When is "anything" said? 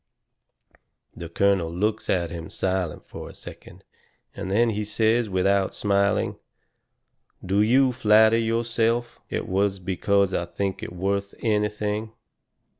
11.43-12.13